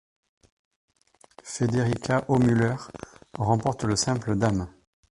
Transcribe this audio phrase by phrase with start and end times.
[1.43, 2.89] Federica Haumüller
[3.37, 4.67] remporte le simple dames.